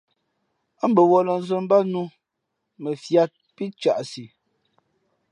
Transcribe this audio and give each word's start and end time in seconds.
Ά 0.83 0.85
bαwᾱlᾱ 0.95 1.33
zᾱ 1.47 1.55
mbát 1.63 1.83
nnǔ 1.87 2.03
mα 2.81 2.89
fiāt 3.03 3.31
pí 3.55 3.63
caʼsi. 3.81 4.25